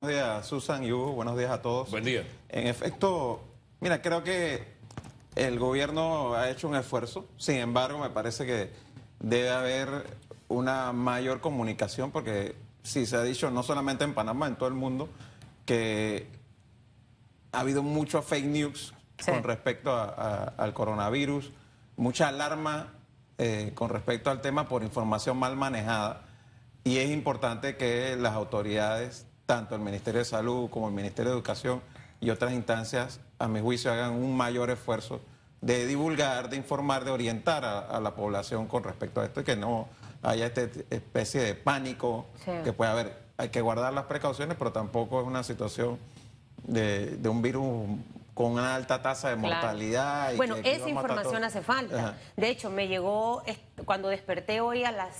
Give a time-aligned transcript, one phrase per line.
[0.00, 1.10] Buenos días, Susan y Hugo.
[1.12, 1.90] Buenos días a todos.
[1.90, 2.24] Buen día.
[2.50, 3.40] En efecto,
[3.80, 4.62] mira, creo que
[5.34, 7.26] el gobierno ha hecho un esfuerzo.
[7.36, 8.70] Sin embargo, me parece que
[9.18, 9.88] debe haber
[10.46, 14.74] una mayor comunicación porque sí se ha dicho, no solamente en Panamá, en todo el
[14.76, 15.08] mundo,
[15.66, 16.28] que
[17.50, 19.32] ha habido mucho fake news Sí.
[19.32, 21.50] con respecto a- a- al coronavirus,
[21.96, 22.94] mucha alarma
[23.40, 26.22] eh, con respecto al tema por información mal manejada.
[26.84, 31.36] Y es importante que las autoridades, tanto el Ministerio de Salud como el Ministerio de
[31.38, 31.80] Educación
[32.20, 35.22] y otras instancias, a mi juicio, hagan un mayor esfuerzo
[35.62, 39.44] de divulgar, de informar, de orientar a, a la población con respecto a esto y
[39.44, 39.88] que no
[40.22, 42.50] haya esta especie de pánico Sí.
[42.62, 43.16] que puede haber.
[43.38, 45.98] Hay que guardar las precauciones, pero tampoco es una situación
[46.64, 47.88] de, de un virus
[48.34, 49.54] con una alta tasa de Claro.
[49.54, 50.32] mortalidad.
[50.34, 51.98] y Bueno, que esa información hace falta.
[51.98, 52.14] Ajá.
[52.36, 53.42] De hecho, me llegó
[53.86, 55.16] cuando desperté hoy a las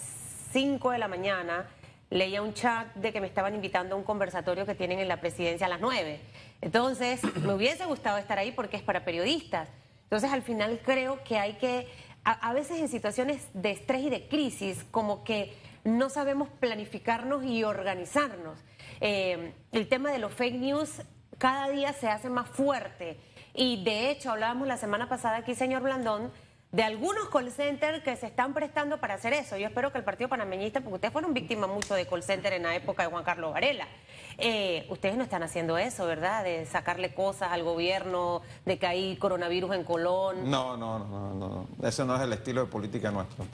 [0.53, 1.65] 5 de la mañana,
[2.11, 5.21] leía un chat de que me estaban invitando a un conversatorio que tienen en la
[5.21, 6.21] presidencia a las 9.
[6.61, 9.69] Entonces, me hubiese gustado estar ahí porque es para periodistas.
[10.05, 11.89] Entonces, al final creo que hay que,
[12.25, 17.45] a, a veces en situaciones de estrés y de crisis, como que no sabemos planificarnos
[17.45, 18.59] y organizarnos.
[19.01, 21.03] Eh, el tema de los fake news
[21.39, 23.19] cada día se hace más fuerte.
[23.55, 26.31] Y de hecho, hablábamos la semana pasada aquí, señor Blandón,
[26.71, 29.57] de algunos call centers que se están prestando para hacer eso.
[29.57, 32.65] Yo espero que el Partido Panameñista, porque ustedes fueron víctimas mucho de call center en
[32.65, 33.89] la época de Juan Carlos Varela,
[34.37, 36.45] eh, ustedes no están haciendo eso, ¿verdad?
[36.45, 40.51] De sacarle cosas al gobierno, de que hay coronavirus en Colón.
[40.51, 41.89] No, no, no, no, no.
[41.89, 43.47] Ese no es el estilo de política nuestro.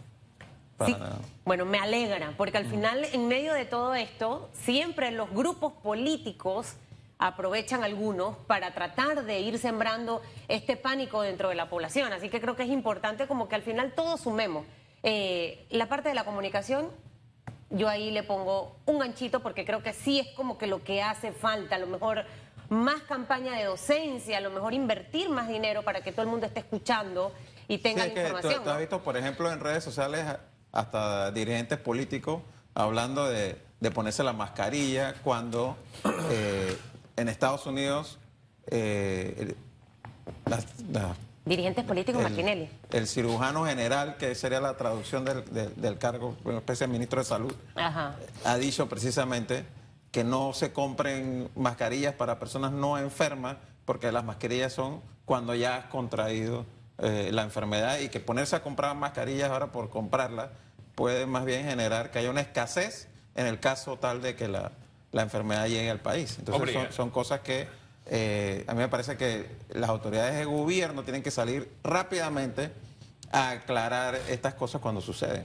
[0.76, 0.96] Para Sí.
[1.44, 6.74] Bueno, me alegra, porque al final, en medio de todo esto, siempre los grupos políticos
[7.26, 12.12] aprovechan algunos para tratar de ir sembrando este pánico dentro de la población.
[12.12, 14.66] Así que creo que es importante como que al final todos sumemos.
[15.02, 16.90] Eh, la parte de la comunicación,
[17.70, 21.02] yo ahí le pongo un ganchito porque creo que sí es como que lo que
[21.02, 22.26] hace falta, a lo mejor
[22.68, 26.44] más campaña de docencia, a lo mejor invertir más dinero para que todo el mundo
[26.44, 27.32] esté escuchando
[27.68, 28.64] y tenga Sí, es la que tú, información.
[28.64, 30.26] tú has visto, por ejemplo, en redes sociales
[30.72, 32.42] hasta dirigentes políticos
[32.74, 35.76] hablando de, de ponerse la mascarilla cuando
[36.30, 36.76] eh,
[37.16, 38.18] en Estados Unidos
[38.68, 39.54] eh,
[41.44, 42.70] Dirigentes políticos, el, Martinelli.
[42.90, 47.20] el cirujano general, que sería la traducción del, del- del cargo, una especie de ministro
[47.20, 48.16] de salud, Ajá.
[48.44, 49.64] ha dicho precisamente
[50.10, 55.76] que no se compren mascarillas para personas no enfermas, porque las mascarillas son cuando ya
[55.76, 56.64] has contraído
[56.98, 60.48] eh, la enfermedad y que ponerse a comprar mascarillas ahora por comprarlas
[60.94, 64.70] puede más bien generar que haya una escasez en el caso tal de que la,
[65.14, 66.36] la enfermedad llegue al país.
[66.38, 67.66] Entonces son cosas que
[68.06, 72.72] eh, a mí me parece que las autoridades de gobierno tienen que salir rápidamente
[73.30, 75.44] a aclarar estas cosas cuando suceden.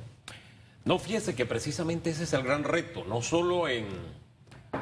[0.85, 3.85] No, fíjese que precisamente ese es el gran reto, no solo en,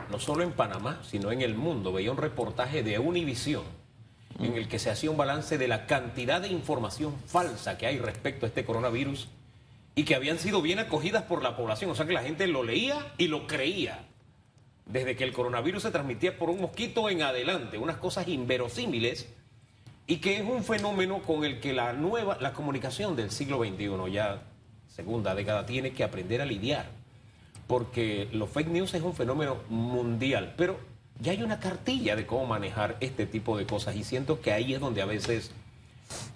[0.09, 1.91] no solo en Panamá, sino en el mundo.
[1.91, 3.63] Veía un reportaje de Univisión
[4.39, 7.99] en el que se hacía un balance de la cantidad de información falsa que hay
[7.99, 9.27] respecto a este coronavirus
[9.95, 11.91] y que habían sido bien acogidas por la población.
[11.91, 14.07] O sea que la gente lo leía y lo creía.
[14.87, 19.27] Desde que el coronavirus se transmitía por un mosquito en adelante, unas cosas inverosímiles
[20.07, 24.11] y que es un fenómeno con el que la nueva, la comunicación del siglo XXI,
[24.11, 24.41] ya
[24.87, 26.85] segunda década, tiene que aprender a lidiar.
[27.67, 30.79] Porque los fake news es un fenómeno mundial, pero
[31.19, 34.73] ya hay una cartilla de cómo manejar este tipo de cosas y siento que ahí
[34.73, 35.51] es donde a veces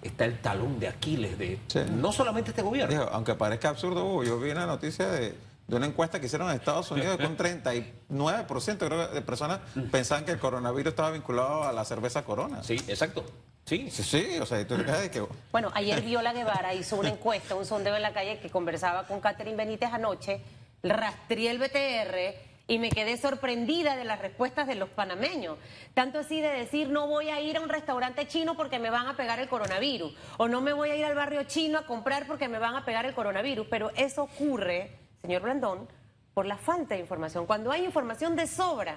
[0.02, 1.80] está el talón de Aquiles de Sí.
[1.90, 3.08] no solamente este gobierno.
[3.12, 5.34] Aunque parezca absurdo, yo vi una noticia de,
[5.72, 9.60] de una encuesta que hicieron en Estados Unidos un 39% creo de personas
[9.90, 12.62] pensaban que el coronavirus estaba vinculado a la cerveza Corona.
[12.62, 13.24] Sí, exacto.
[13.64, 15.24] Sí, Sí, sí, o sea, tú te que...
[15.50, 19.20] Bueno, ayer Viola Guevara hizo una encuesta, un sondeo en la calle que conversaba con
[19.22, 20.42] Catherine Benítez anoche,
[20.82, 25.56] rastreé el BTR y me quedé sorprendida de las respuestas de los panameños.
[25.94, 29.06] Tanto así de decir, no voy a ir a un restaurante chino porque me van
[29.06, 32.26] a pegar el coronavirus, o no me voy a ir al barrio chino a comprar
[32.26, 33.66] porque me van a pegar el coronavirus.
[33.70, 35.88] Pero eso ocurre, señor Blandón,
[36.34, 37.46] por la falta de información.
[37.46, 38.96] Cuando hay información de sobra,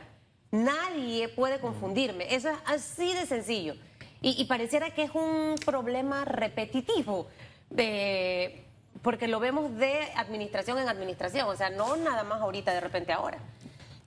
[0.51, 2.33] nadie puede confundirme.
[2.33, 3.75] Eso es así de sencillo.
[4.21, 7.27] Y, pareciera que es un problema repetitivo,
[7.69, 8.63] de-
[9.03, 13.13] porque lo vemos de administración en administración, o sea, no nada más ahorita, de repente
[13.13, 13.37] ahora.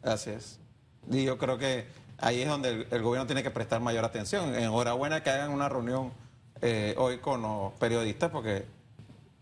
[0.02, 0.58] Así es.
[1.08, 1.86] Y yo creo que
[2.18, 4.56] ahí es donde el, el gobierno tiene que prestar mayor atención.
[4.56, 6.12] Enhorabuena que hagan una reunión
[6.62, 8.64] eh, hoy con los periodistas porque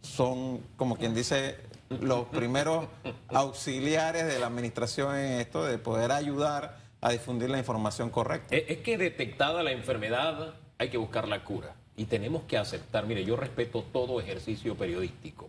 [0.03, 1.57] son, como quien dice,
[1.89, 2.87] los primeros
[3.29, 8.55] auxiliares de la administración en esto, de poder ayudar a difundir la información correcta.
[8.55, 13.07] Es es que detectada la enfermedad hay que buscar la cura y tenemos que aceptar,
[13.07, 15.49] mire, yo respeto todo ejercicio periodístico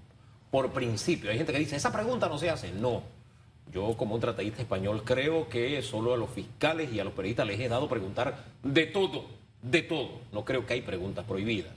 [0.51, 1.29] por principio.
[1.29, 2.71] Hay gente que dice, esa pregunta no se hace.
[2.71, 3.03] No,
[3.71, 7.47] Yo como un tratadista español creo que solo a los fiscales y a los periodistas
[7.47, 9.25] les he dado preguntar de todo,
[9.61, 10.21] de todo.
[10.31, 11.73] No creo que hay preguntas prohibidas.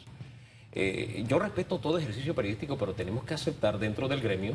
[0.73, 4.55] Eh, yo respeto todo ejercicio periodístico, pero tenemos que aceptar dentro del gremio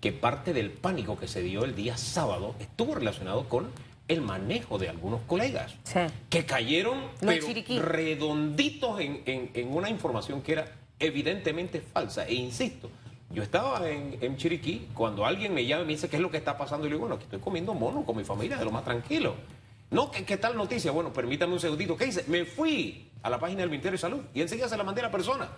[0.00, 3.68] que parte del pánico que se dio el día sábado estuvo relacionado con
[4.08, 6.00] el manejo de algunos colegas Sí.
[6.30, 7.46] que cayeron pero
[7.82, 12.26] redonditos en, en- en una información que era evidentemente falsa.
[12.26, 12.90] E insisto,
[13.30, 16.30] yo estaba en, en Chiriquí cuando alguien me llama y me dice qué es lo
[16.30, 16.86] que está pasando.
[16.86, 19.34] Y le digo, bueno, aquí estoy comiendo mono con mi familia, de lo más tranquilo.
[19.90, 20.90] No, ¿qué, qué tal noticia?
[20.92, 21.96] Bueno, permítame un segundito.
[21.96, 22.24] ¿Qué dice?
[22.28, 25.04] Me fui a la página del Ministerio de Salud y enseguida se la mandé a
[25.04, 25.48] la persona.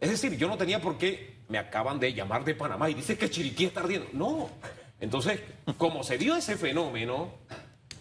[0.00, 3.18] Es decir, yo no tenía por qué, me acaban de llamar de Panamá y dice
[3.18, 4.08] que Chiriquí está ardiendo.
[4.12, 4.48] No.
[5.00, 5.40] Entonces,
[5.76, 7.30] como se dio ese fenómeno,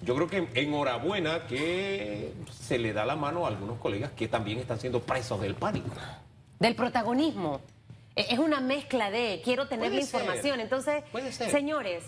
[0.02, 4.60] yo creo que enhorabuena que se le da la mano a algunos colegas que también
[4.60, 5.90] están siendo presos del pánico.
[6.60, 7.62] Del protagonismo.
[8.16, 10.20] E- Es una mezcla de quiero tener Puede la ser.
[10.22, 10.60] información.
[10.60, 11.04] Entonces,
[11.52, 12.04] señores,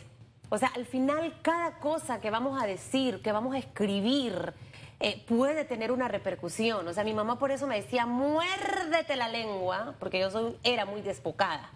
[0.50, 4.54] o sea, al final cada cosa que vamos a decir, que vamos a escribir,
[5.00, 6.88] eh, puede tener una repercusión.
[6.88, 10.86] O sea, mi mamá por eso me decía, muérdete la lengua, porque yo soy, era
[10.86, 11.72] muy desbocada.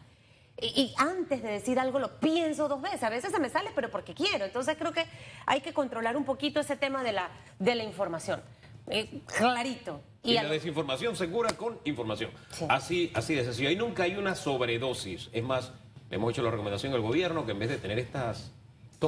[0.59, 3.03] Y, y antes de decir algo lo pienso dos veces.
[3.03, 4.45] A veces se me sale, pero porque quiero.
[4.45, 5.05] Entonces creo que
[5.45, 7.29] hay que controlar un poquito ese tema de la,
[7.59, 8.41] de la información.
[8.87, 10.01] Eh, clarito.
[10.23, 12.31] Y, la desinformación se cura con información.
[12.51, 12.65] Sí.
[12.69, 13.69] Así, así de sencillo.
[13.69, 15.29] Ahí nunca hay una sobredosis.
[15.33, 15.73] Es más,
[16.09, 18.51] le hemos hecho la recomendación al gobierno que en vez de tener estas,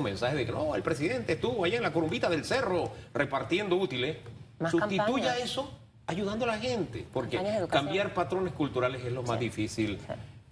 [0.02, 4.18] mensajes de que no, el presidente estuvo allá en la corumbita del cerro repartiendo útiles,
[4.60, 5.38] Más sustituya campañas.
[5.40, 5.72] eso
[6.08, 7.06] ayudando a la gente.
[7.12, 7.40] Porque
[7.70, 10.00] cambiar patrones culturales es lo más difícil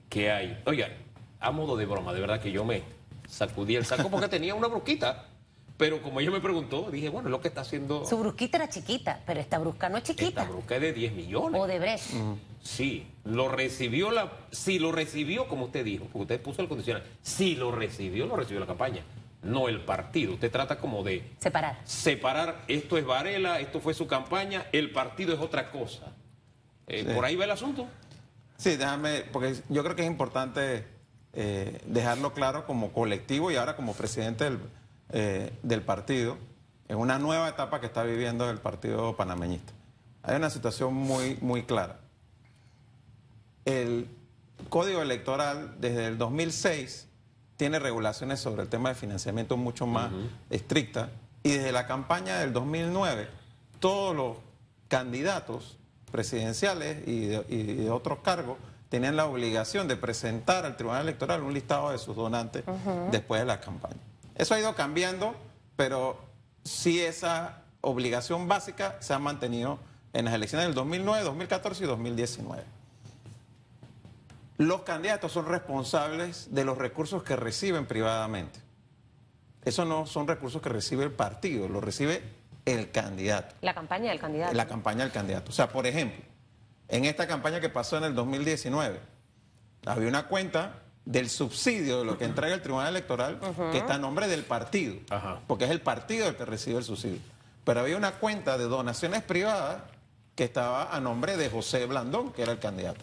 [0.10, 0.62] que hay.
[0.66, 0.90] Oiga,
[1.40, 2.84] a modo de broma, de verdad que yo me
[3.28, 5.28] sacudí el saco porque tenía una brusquita.
[5.75, 8.69] Pero como ella me preguntó, dije, bueno, es lo que está haciendo Su brusquita era
[8.69, 10.44] chiquita, pero esta brusca no es esta chiquita.
[10.46, 11.60] brusca es de 10 millones.
[11.60, 12.12] O de Brecht.
[12.62, 14.31] Sí, lo recibió la.
[14.51, 17.04] Si lo recibió, como usted dijo, porque usted puso el condicional.
[17.24, 19.01] Si lo recibió, lo recibió la campaña,
[19.44, 20.34] no el partido.
[20.34, 21.80] Usted trata como de Separar.
[21.84, 22.63] separar.
[22.68, 26.13] Esto es Varela, esto fue su campaña, el partido es otra cosa.
[26.88, 27.13] Eh, Sí.
[27.13, 27.88] Por ahí va el asunto.
[28.57, 30.86] Sí, déjame, porque yo creo que es importante
[31.34, 34.60] eh, dejarlo claro como colectivo y ahora como presidente del,
[35.12, 36.38] eh, del partido,
[36.88, 39.74] en una nueva etapa que está viviendo el partido panameñista.
[40.22, 42.00] Hay una situación muy, muy clara.
[43.66, 44.07] El
[44.69, 47.07] código electoral desde el 2006
[47.58, 50.12] tiene regulaciones sobre el tema de financiamiento mucho más
[50.50, 51.10] estrictas
[51.44, 53.28] y desde la campaña del 2009
[53.80, 54.38] todos los
[54.88, 55.78] candidatos
[56.12, 58.58] presidenciales y de, y de otros cargos
[58.94, 62.64] tenían la obligación de presentar al Tribunal Electoral un listado de sus donantes
[63.12, 63.98] después de la campaña.
[64.36, 65.34] Eso ha ido cambiando,
[65.76, 66.20] pero
[66.64, 69.80] sí esa obligación básica se ha mantenido
[70.14, 72.64] en las elecciones del 2009, 2014 y 2019.
[74.68, 78.60] Los candidatos son responsables de los recursos que reciben privadamente.
[79.65, 82.21] Esos no son recursos que recibe el partido, los recibe
[82.65, 84.54] el candidato, La campaña del candidato.
[84.54, 85.50] la campaña del candidato.
[85.51, 86.21] O sea, por ejemplo,
[86.88, 89.00] en esta campaña que pasó en el 2019,
[89.86, 93.39] había una cuenta del subsidio de lo que entrega el Tribunal Electoral
[93.74, 95.39] que está a nombre del partido, Ajá.
[95.48, 97.19] porque es el partido el que recibe el subsidio.
[97.65, 99.81] Pero había una cuenta de donaciones privadas
[100.36, 103.01] que estaba a nombre de José Blandón, que era el candidato.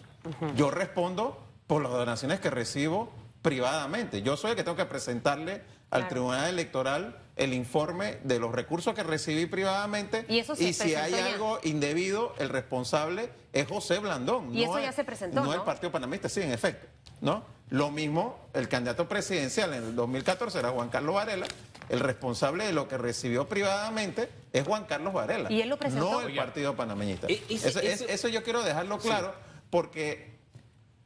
[0.56, 3.12] Yo respondo por las donaciones que recibo
[3.42, 4.22] privadamente.
[4.22, 6.08] Yo soy el que tengo que presentarle al Claro.
[6.08, 11.12] Tribunal Electoral el informe de los recursos que recibí privadamente Y eso se si hay
[11.12, 11.26] ya.
[11.26, 14.52] algo indebido, el responsable es José Blandón.
[14.52, 15.54] Y eso es- ya se presentó, No ¿no?
[15.54, 16.88] el Partido Panamista, sí, en efecto.
[17.20, 17.44] ¿no?
[17.68, 21.46] Lo mismo, el candidato presidencial en el 2014 era Juan Carlos Varela.
[21.88, 25.52] El responsable de lo que recibió privadamente es Juan Carlos Varela.
[25.52, 26.10] ¿Y él lo presentó?
[26.10, 26.34] No el.
[26.34, 27.28] Partido Panameñista.
[27.28, 29.32] E- ese- eso, es- ese- eso yo quiero dejarlo claro
[29.70, 30.39] porque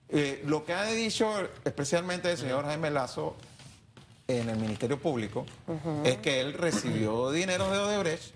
[0.09, 1.33] eh, lo que ha dicho
[1.65, 3.37] especialmente el señor Jaime Lazo
[4.29, 5.45] en el Ministerio Público
[6.05, 8.35] es que él recibió dinero de Odebrecht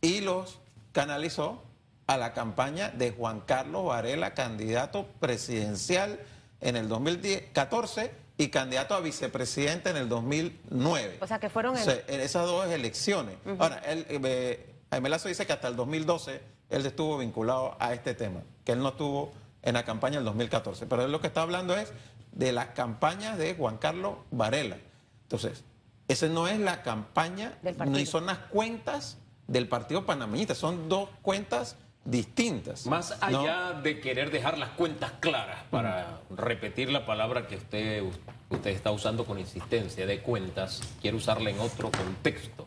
[0.00, 0.58] y los
[0.92, 1.62] canalizó
[2.06, 6.18] a la campaña de Juan Carlos Varela, candidato presidencial
[6.60, 11.18] en el 2014 y candidato a vicepresidente en el 2009.
[11.20, 13.36] O sea, que fueron en- O sea, en esas dos elecciones.
[13.58, 18.14] Ahora, él, eh, Jaime Lazo dice que hasta el 2012 él estuvo vinculado a este
[18.14, 20.86] tema, que él no estuvo en la campaña del 2014.
[20.86, 21.92] Pero él lo que está hablando es
[22.32, 24.78] de las campañas de Juan Carlos Varela.
[25.24, 25.64] Entonces,
[26.08, 31.76] esa no es la campaña, ni son las cuentas del Partido Panameñista, son dos cuentas
[32.04, 32.86] distintas.
[32.86, 33.40] Más ¿no?
[33.40, 38.02] allá de querer dejar las cuentas claras, para repetir la palabra que usted,
[38.50, 42.66] usted está usando con insistencia, de cuentas, quiero usarla en otro contexto.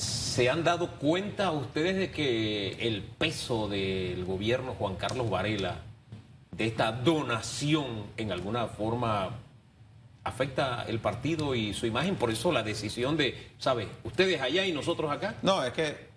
[0.00, 5.76] ¿Se han dado cuenta ustedes de que el peso del gobierno Juan Carlos Varela,
[6.52, 9.30] de esta donación en alguna forma
[10.24, 13.88] afecta el partido y su imagen, por eso la decisión de, ¿sabe?
[14.04, 15.34] Ustedes allá y nosotros acá.
[15.42, 16.08] No, es que,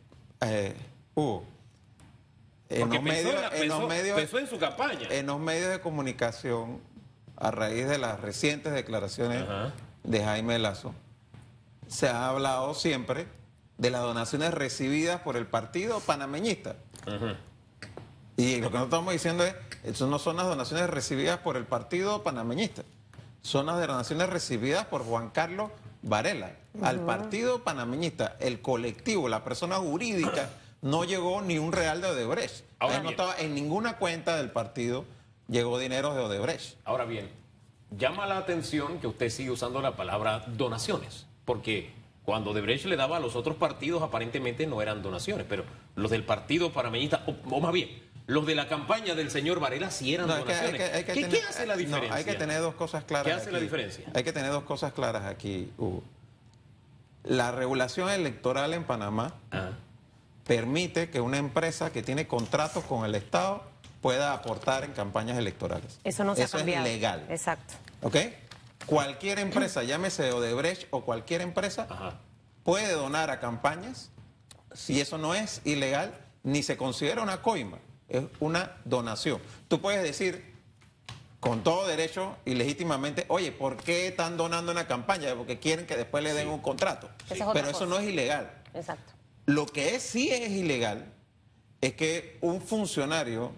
[0.41, 0.73] eh,
[1.15, 1.43] Hugo,
[2.69, 5.07] en los, medios, en la- en, pensó- los medios, en su campaña.
[5.09, 6.79] en los medios de comunicación,
[7.35, 9.73] a raíz de las recientes declaraciones Ajá.
[10.03, 10.93] de Jaime Lazo,
[11.87, 13.25] se ha hablado siempre
[13.77, 16.75] de las donaciones recibidas por el partido panameñista.
[18.38, 21.65] Y lo que nosotros estamos diciendo es, eso no son las donaciones recibidas por el
[21.65, 22.84] partido panameñista,
[23.42, 26.51] son las donaciones recibidas por Juan Carlos Varela
[26.82, 28.36] al partido panameñista.
[28.39, 30.50] El colectivo, la persona jurídica,
[30.82, 32.65] no llegó ni un real de Odebrecht.
[32.80, 35.06] Ahora no estaba en ninguna cuenta del partido
[35.48, 36.77] llegó dinero de Odebrecht.
[36.86, 37.30] Ahora bien,
[37.98, 41.92] llama la atención que usted sigue usando la palabra donaciones, porque
[42.25, 45.65] cuando Debrecht le daba a los otros partidos aparentemente no eran donaciones, pero
[45.96, 47.89] los del partido panameñista, o, o más bien,
[48.27, 50.82] los de la campaña del señor Varela sí eran No, es que donaciones.
[50.82, 52.15] hay que- hay que ¿Qué, tener- qué hace la no, diferencia?
[52.15, 53.25] hay que tener dos cosas claras.
[53.27, 54.06] ¿Qué hace la diferencia?
[54.13, 56.03] Hay que tener dos cosas claras aquí, Hugo.
[57.25, 59.72] La regulación electoral en Panamá Ah,
[60.46, 63.63] permite que una empresa que tiene contratos con el Estado
[64.01, 66.00] pueda aportar en campañas electorales.
[66.03, 66.86] Eso no se Eso ha cambiado.
[66.86, 67.25] es legal.
[67.30, 67.75] Exacto.
[68.01, 68.15] ¿Ok?
[68.85, 72.19] Cualquier empresa, llámese Odebrecht o cualquier empresa, ajá.
[72.63, 74.11] puede donar a campañas
[74.73, 76.13] si eso no es ilegal
[76.43, 77.77] ni se considera una coima,
[78.09, 79.39] es una donación.
[79.67, 80.53] Tú puedes decir
[81.39, 85.35] con todo derecho y legítimamente, oye, ¿por qué están donando una campaña?
[85.35, 87.09] Porque quieren que después le den un contrato.
[87.29, 87.85] Es Pero eso cosa.
[87.85, 88.49] no es ilegal.
[88.73, 89.13] Exacto.
[89.45, 91.11] Lo que es, sí es ilegal
[91.81, 93.51] es que un funcionario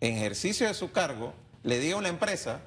[0.00, 1.32] en ejercicio de su cargo
[1.62, 2.60] le diga a una empresa,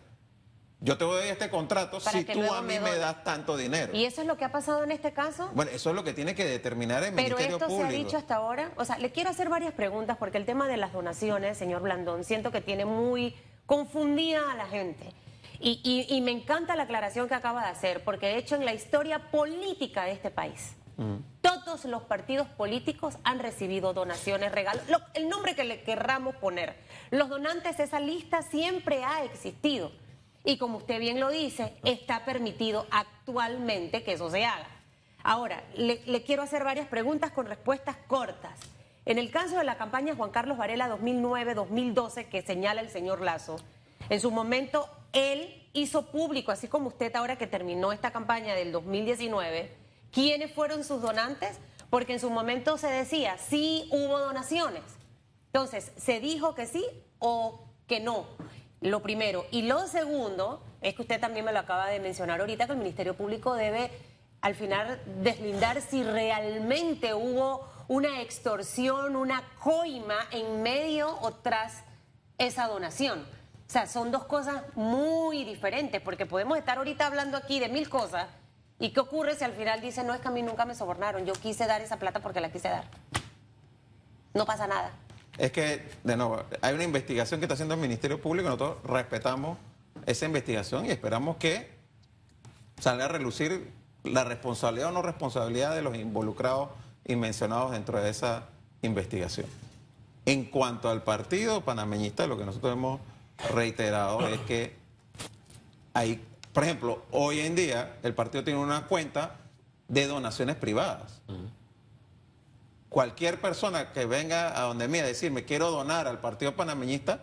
[0.84, 3.00] yo te doy este contrato Para si tú a mí me me dones".
[3.00, 3.94] das tanto dinero.
[3.96, 5.50] ¿Y eso es lo que ha pasado en este caso?
[5.54, 7.90] Bueno, eso es lo que tiene que determinar el Pero Ministerio esto Público.
[7.90, 8.72] se ha dicho hasta ahora.
[8.76, 12.24] O sea, le quiero hacer varias preguntas porque el tema de las donaciones, señor Blandón,
[12.26, 13.36] siento que tiene muy
[13.66, 15.12] confundida a la gente.
[15.60, 18.66] Y, y- y me encanta la aclaración que acaba de hacer, porque de hecho en
[18.66, 20.76] la historia política de este país,
[21.42, 26.76] todos los partidos políticos han recibido donaciones, regalos, lo- el nombre que le querramos poner.
[27.12, 29.92] Los donantes, esa lista siempre ha existido.
[30.44, 34.68] Y como usted bien lo dice, está permitido actualmente que eso se haga.
[35.24, 38.60] Ahora, le, quiero hacer varias preguntas con respuestas cortas.
[39.06, 43.58] En el caso de la campaña Juan Carlos Varela 2009-2012 que señala el señor Lazo,
[44.10, 48.72] en su momento él hizo público, así como usted ahora que terminó esta campaña del
[48.74, 49.72] 2019,
[50.12, 51.58] quiénes fueron sus donantes,
[51.90, 54.84] porque en su momento se decía, sí hubo donaciones.
[55.48, 56.86] Entonces, ¿se dijo que sí
[57.20, 58.26] o que no?
[58.84, 59.46] Lo primero.
[59.50, 62.78] Y lo segundo, es que usted también me lo acaba de mencionar ahorita, que el
[62.78, 63.90] Ministerio Público debe
[64.42, 71.84] al final deslindar si realmente hubo una extorsión, una coima en medio o tras
[72.38, 73.22] esa donación.
[73.22, 77.88] O sea, son dos cosas muy diferentes, porque podemos estar ahorita hablando aquí de mil
[77.88, 78.28] cosas.
[78.80, 81.26] ¿Y qué ocurre si al final dice, no es que a mí nunca me sobornaron,
[81.26, 82.84] yo quise dar esa plata porque la quise dar?
[84.34, 84.92] No pasa nada.
[85.38, 89.58] Es que, de nuevo, hay una investigación que está haciendo el Ministerio Público, nosotros respetamos
[90.06, 91.72] esa investigación y esperamos que
[92.80, 93.72] salga a relucir
[94.04, 96.70] la responsabilidad o no responsabilidad de los involucrados
[97.06, 98.46] y mencionados dentro de esa
[98.82, 99.48] investigación.
[100.26, 103.02] En cuanto al partido panameñista, lo que nosotros hemos
[103.54, 104.76] reiterado es que
[105.94, 106.24] hay,
[106.54, 109.38] por ejemplo, hoy en día el partido tiene una cuenta
[109.88, 111.22] de donaciones privadas.
[112.94, 117.22] Cualquier persona que venga a donde mí a decirme quiero donar al partido panameñista,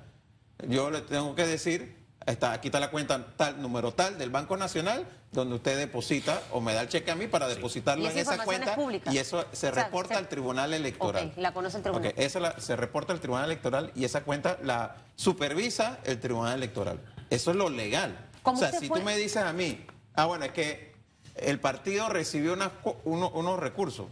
[0.66, 1.96] yo le tengo que decir,
[2.26, 6.60] está, aquí está la cuenta tal, número tal del Banco Nacional, donde usted deposita o
[6.60, 9.68] me da el cheque a mí para depositarlo en esa cuenta es y eso se
[9.68, 11.28] O sea, reporta se- al Tribunal Electoral.
[11.28, 12.08] Ok, la conoce el tribunal.
[12.08, 16.54] Ok, esa la- se reporta al Tribunal Electoral y esa cuenta la supervisa el Tribunal
[16.54, 16.98] Electoral.
[17.30, 18.28] Eso es lo legal.
[18.42, 18.98] ¿Cómo O sea, si fue?
[18.98, 19.86] tú me dices a mí,
[20.16, 20.94] ah, bueno, es que
[21.36, 24.06] el partido recibió unas co- uno- unos recursos,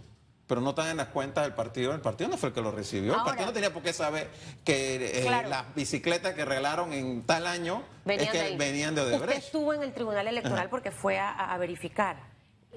[0.48, 2.72] pero no están en las cuentas del partido, el partido no fue el que lo
[2.72, 3.12] recibió.
[3.12, 4.28] Ahora- el partido no tenía por qué saber
[4.64, 5.48] que eh, Claro.
[5.50, 8.56] las bicicletas que regalaron en tal año Venían es que de ahí.
[8.56, 9.44] venían de Usted Odebrecht.
[9.44, 12.16] estuvo en el Tribunal Electoral porque fue a, a verificar.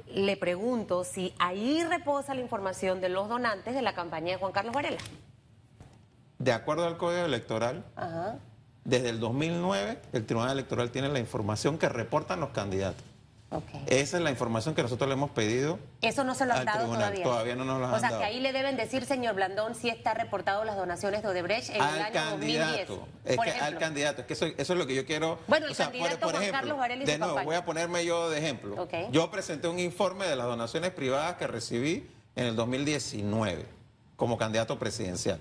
[0.08, 4.52] Le pregunto si ahí reposa la información de los donantes de la campaña de Juan
[4.52, 4.98] Carlos Varela.
[6.40, 8.38] De acuerdo al Código Electoral, Ajá.
[8.84, 13.04] desde el 2009 el Tribunal Electoral tiene la información que reportan los candidatos.
[13.54, 13.66] Ok.
[13.88, 16.66] Esa es la información que nosotros le hemos pedido Eso no se lo han al
[16.66, 17.02] dado tribunal.
[17.02, 17.24] todavía.
[17.24, 18.22] Todavía no nos lo O han sea, dado.
[18.22, 21.76] que ahí le deben decir, señor Blandón, si está reportado las donaciones de Odebrecht en
[21.76, 22.60] el al año 2010.
[22.62, 23.08] candidato.
[23.26, 23.80] Es por que al ejemplo.
[23.82, 25.38] candidato, es que eso, eso es lo que yo quiero.
[25.48, 28.38] Bueno, el candidato Juan Carlos Varela y de su nuevo, voy a ponerme yo de
[28.40, 28.82] ejemplo.
[28.82, 28.94] Ok.
[29.12, 33.66] Yo presenté un informe de las donaciones privadas que recibí en el 2019
[34.16, 35.40] como candidato presidencial.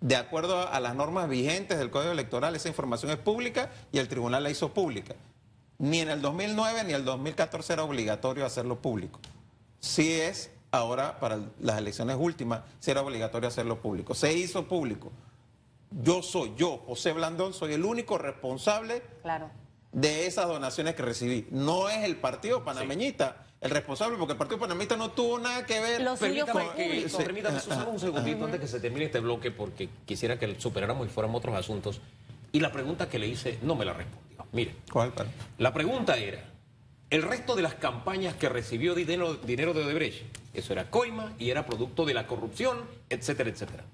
[0.00, 4.08] De acuerdo a las normas vigentes del Código Electoral, esa información es pública y el
[4.08, 5.14] tribunal la hizo pública.
[5.78, 9.20] Ni en el 2009 ni el 2014 era obligatorio hacerlo público.
[9.80, 14.14] Sí es ahora para las elecciones últimas, sí era obligatorio hacerlo público.
[14.14, 15.12] Se hizo público.
[15.90, 19.50] Yo soy, yo, José Blandón, soy el único responsable Claro.
[19.92, 21.46] de esas donaciones que recibí.
[21.50, 25.80] No es el partido panameñista el responsable, porque el partido panameñista no tuvo nada que
[25.80, 26.02] ver.
[26.02, 27.08] Lo suyo Permítame, fue que.
[27.08, 27.16] Sí.
[27.16, 31.10] permítame Susana, un segundito antes que se termine este bloque, porque quisiera que superáramos y
[31.10, 32.00] fuéramos otros asuntos.
[32.52, 34.25] Y la pregunta que le hice no me la respondió.
[34.56, 35.12] Mire, ¿Cuál?
[35.58, 36.42] la pregunta era,
[37.10, 40.22] el resto de las campañas que recibió dinero, dinero de Odebrecht,
[40.54, 42.78] eso era coima y era producto de la corrupción,
[43.10, 43.84] etcétera, etcétera.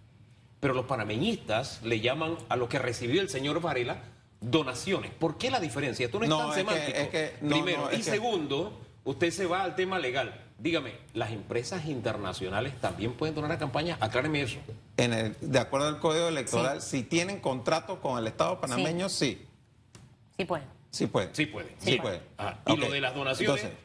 [0.60, 4.04] Pero los panameñistas le llaman a lo que recibió el señor Varela
[4.40, 5.10] donaciones.
[5.12, 6.06] ¿Por qué la diferencia?
[6.06, 6.98] Esto no es No, tan es que- semántico.
[6.98, 7.82] es que- no, Primero.
[7.86, 10.38] no, y que- segundo, usted se va al tema legal.
[10.58, 13.98] Dígame, ¿las empresas internacionales también pueden donar a campañas?
[14.00, 14.58] Acláreme eso.
[14.96, 19.26] En el, de acuerdo al Código Electoral, si tienen contratos con el Estado panameño, sí,
[19.40, 19.46] Sí,
[20.44, 20.62] pues.
[20.90, 21.34] sí pueden.
[21.34, 21.74] Sí puede.
[21.78, 22.20] Sí, puede.
[22.36, 22.60] Ajá.
[22.66, 23.64] ¿Y lo de las donaciones?
[23.64, 23.78] Entonces,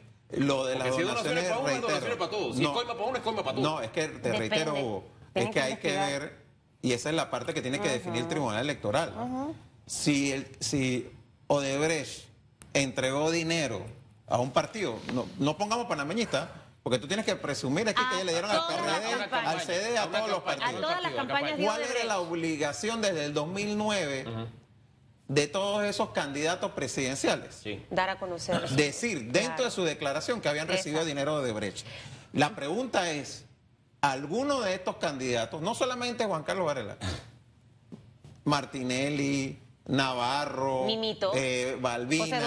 [0.46, 2.56] lo de las Porque si es donaciones, donaciones para uno, reitero, donaciones para todos.
[2.56, 3.70] Si es coima para uno, es coima para todos.
[3.70, 4.38] No, es que te Depende.
[4.38, 6.36] reitero, Hugo, es que hay que ver,
[6.82, 9.14] y esa es la parte que tiene que definir el Tribunal Electoral.
[9.86, 11.10] Si, el, si
[11.46, 12.28] Odebrecht
[12.74, 13.82] entregó dinero
[14.26, 16.50] a un partido, no, no pongamos panameñista,
[16.82, 20.06] porque tú tienes que presumir aquí A que le dieron al PRD, al CD, a
[20.06, 20.56] todos los campaña.
[20.56, 20.80] A partidos.
[20.82, 24.26] todas las campañas ¿Cuál era la obligación desde el 2009
[25.28, 27.54] de todos esos candidatos presidenciales?
[27.54, 27.84] Sí.
[27.90, 28.68] Dar a conocer.
[28.70, 29.64] Decir dentro Claro.
[29.64, 31.08] de su declaración que habían recibido Exacto.
[31.08, 31.86] dinero de Brecht.
[32.32, 33.44] La pregunta es,
[34.00, 36.96] ¿alguno de estos candidatos, no solamente Juan Carlos Varela,
[38.44, 41.32] Martinelli, Navarro, Mimito.
[41.34, 42.40] eh, Balbina.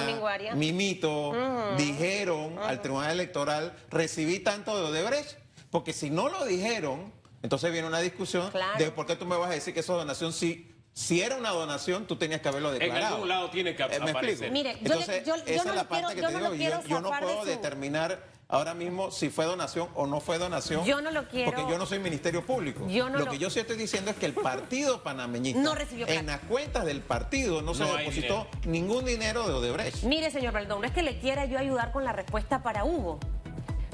[0.55, 1.33] Mimito,
[1.77, 5.37] dijeron al Tribunal Electoral, recibí tanto de Odebrecht?
[5.69, 7.11] Porque si no lo dijeron,
[7.43, 8.77] entonces viene una discusión Claro.
[8.77, 10.70] de por qué tú me vas a decir que esa donación sí.
[10.93, 13.15] Si era una donación, tú tenías que haberlo En declarado.
[13.15, 14.47] algún lado tiene que Eh, ¿Me aparecer.
[14.47, 14.51] explico?
[14.53, 16.27] Mire, yo le- Entonces, yo- yo esa no es la lo parte quiero- que yo
[16.27, 16.81] te no digo.
[16.81, 18.19] Yo, yo no de puedo su- determinar
[18.49, 20.83] ahora mismo si fue donación o no fue donación.
[20.83, 22.85] Yo no lo quiero- Porque yo no soy Ministerio Público.
[22.89, 25.75] Yo no lo, lo- que yo sí estoy diciendo es que el partido panameñista, No
[25.75, 26.19] recibió plata.
[26.19, 30.03] en las cuentas del partido, no, se No depositó ningún dinero de Odebrecht.
[30.03, 33.17] Mire, señor Baldón, no es que le quiera yo ayudar con la respuesta para Hugo,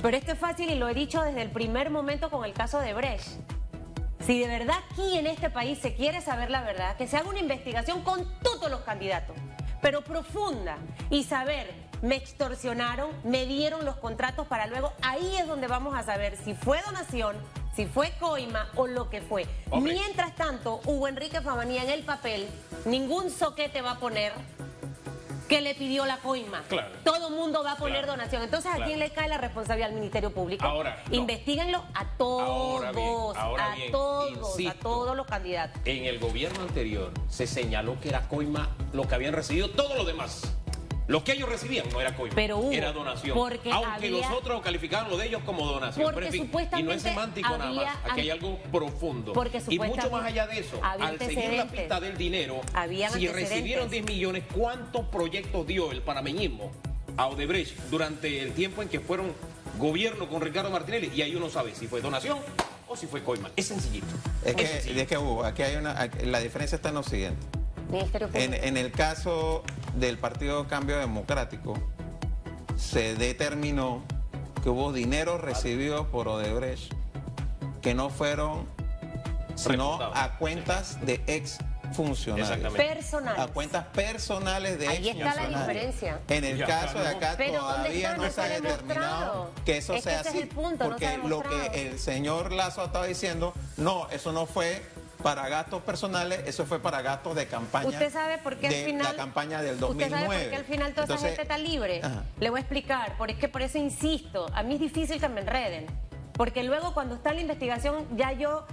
[0.02, 2.80] pero esto es fácil y lo he dicho desde el primer momento con el caso
[2.80, 3.28] de Brecht.
[4.26, 7.30] Si de verdad aquí en este país se quiere saber la verdad, que se haga
[7.30, 9.36] una investigación con todos los candidatos,
[9.82, 10.78] pero profunda,
[11.10, 16.04] y saber, me extorsionaron, me dieron los contratos para luego, ahí es donde vamos a
[16.04, 17.36] saber si fue donación,
[17.76, 19.46] si fue coima o lo que fue.
[19.70, 19.94] Hombre.
[19.94, 22.48] Mientras tanto, Hugo Enrique Famanía en el papel,
[22.86, 24.34] ningún soquete va a poner
[25.48, 26.64] que le pidió la coima.
[26.68, 26.96] Claro.
[27.04, 28.14] Todo mundo va a poner Claro.
[28.18, 28.44] donación.
[28.44, 28.88] Entonces, ¿a Claro.
[28.88, 30.66] quién le cae la responsabilidad al Ministerio Público?
[30.66, 31.16] Ahora, no.
[31.16, 33.08] Investíguenlo a todos, Ahora bien,
[33.38, 34.72] ahora a bien, todos, insisto.
[34.72, 35.82] a todos los candidatos.
[35.86, 40.06] En el gobierno anterior se señaló que era coima lo que habían recibido todos los
[40.06, 40.57] demás.
[41.08, 43.34] Lo que ellos recibían no era coima, Pero hubo, era donación.
[43.38, 46.04] porque Aunque había- los otros calificaban lo de ellos como donación.
[46.04, 49.32] Porque Pero en fin, y no es semántico nada más, aquí hay algo profundo.
[49.32, 52.60] Porque y mucho más allá de eso, al seguir la pista del dinero,
[53.14, 56.72] si recibieron 10 millones, ¿cuántos proyectos dio el panameñismo
[57.16, 59.34] a Odebrecht durante el tiempo en que fueron
[59.80, 61.10] gobierno con Ricardo Martinelli?
[61.16, 62.38] Y ahí uno sabe si fue donación
[62.90, 63.50] o si fue coima.
[63.56, 64.08] Es sencillito.
[64.44, 67.46] Es que, es que Hugo, aquí hay una, la diferencia está en lo siguiente.
[67.90, 68.54] Ministerio Público.
[68.54, 69.64] En, en el caso
[69.96, 71.76] del Partido Cambio Democrático,
[72.76, 74.04] se determinó
[74.64, 76.94] que hubo dinero recibido por Odebrecht
[77.82, 78.68] que no fueron
[79.56, 81.58] sino a cuentas de ex
[81.94, 82.74] funcionarios.
[82.74, 83.40] Personales.
[83.40, 86.20] A cuentas personales de Ahí está la diferencia.
[86.28, 89.94] En el caso de acá Pero ¿dónde todavía no No se ha determinado que eso
[89.94, 90.40] Es que sea es así.
[90.40, 94.32] el punto, no se ha porque lo que el señor Lazo estaba diciendo, no, eso
[94.32, 94.82] no fue
[95.28, 97.90] para gastos personales, eso fue para gastos de campaña.
[97.90, 99.04] Usted sabe por qué al de final.
[99.04, 100.06] la campaña del 2009.
[100.06, 102.00] Usted sabe por qué al final toda Entonces, esa gente está libre.
[102.02, 102.24] Ajá.
[102.40, 103.18] Le voy a explicar.
[103.18, 104.46] Por es que por eso insisto.
[104.54, 105.86] A mí es difícil que me enreden.
[106.32, 108.66] Porque luego cuando está la investigación ya yo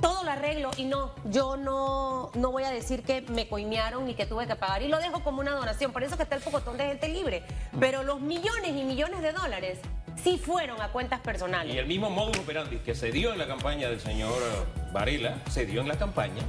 [0.00, 4.14] todo lo arreglo y no, yo no, no voy a decir que me coimearon ni
[4.14, 4.82] que tuve que pagar.
[4.82, 5.92] Y lo dejo como una donación.
[5.92, 7.44] Por eso que está el pocotón de gente libre.
[7.78, 9.78] Pero los millones y millones de dólares
[10.20, 11.72] sí fueron a cuentas personales.
[11.72, 15.36] Y el mismo modus operandi que se dio en la campaña del señor eh, Varela,
[15.50, 16.42] se dio en la campaña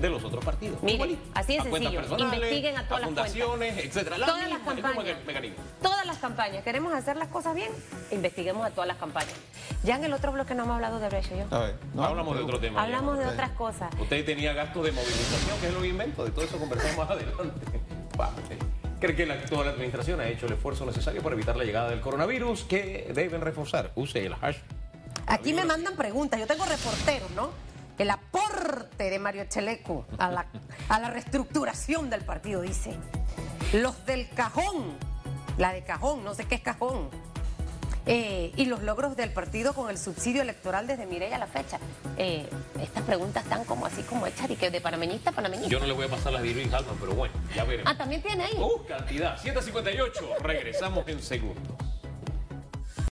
[0.00, 0.80] de los otros partidos.
[0.82, 2.02] Mire, así de a sencillo.
[2.18, 3.84] Investiguen a todas las fundaciones, cuentas.
[3.84, 4.18] etcétera.
[4.18, 5.16] La todas las misma- campañas.
[5.26, 5.56] mecanismo.
[5.82, 6.62] Todas las campañas.
[6.62, 7.72] ¿Queremos hacer las cosas bien?
[8.12, 9.34] Investiguemos a todas las campañas.
[9.82, 11.46] Ya en el otro bloque no hemos hablado de Brecht, yo.
[11.56, 12.80] A ver, no, Hablamos de otro tema.
[12.82, 13.90] Hablamos de otras cosas.
[14.00, 17.10] Usted tenía gasto de movilización, que es lo que invento, de todo eso conversamos más
[17.10, 17.60] adelante.
[19.00, 22.00] ¿Cree que la actual administración ha hecho el esfuerzo necesario para evitar la llegada del
[22.00, 22.64] coronavirus?
[22.64, 23.92] que deben reforzar?
[23.94, 24.56] Use el hash.
[25.26, 26.40] Aquí me mandan preguntas.
[26.40, 27.50] Yo tengo reporteros, ¿no?
[27.98, 30.46] El aporte de Mario Cheleco a la,
[30.88, 32.94] a la reestructuración del partido, dice.
[33.72, 34.96] Los del cajón
[35.58, 37.10] la de cajón, no sé qué es cajón.
[38.06, 41.78] Eh, y los logros del partido con el subsidio electoral desde Mireya a la fecha.
[42.16, 42.48] Eh,
[42.80, 45.68] estas preguntas están como así como hechas y que de panameñista a panameñista.
[45.70, 47.92] Yo no le voy a pasar las de Luis Halman, pero bueno, ya veremos.
[47.92, 48.56] Ah, también tiene ahí.
[48.56, 49.36] Uh, cantidad.
[49.36, 50.36] 758.
[50.40, 51.87] Regresamos en segundos.